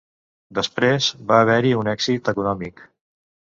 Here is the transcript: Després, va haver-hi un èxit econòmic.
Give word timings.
Després, 0.59 1.11
va 1.33 1.39
haver-hi 1.43 1.77
un 1.85 1.93
èxit 1.95 2.35
econòmic. 2.37 2.87